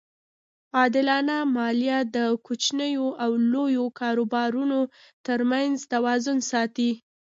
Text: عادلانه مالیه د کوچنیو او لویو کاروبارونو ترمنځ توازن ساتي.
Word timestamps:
عادلانه 0.77 1.37
مالیه 1.55 1.99
د 2.15 2.17
کوچنیو 2.45 3.07
او 3.23 3.31
لویو 3.53 3.85
کاروبارونو 3.99 4.79
ترمنځ 5.27 5.75
توازن 5.93 6.37
ساتي. 6.51 6.91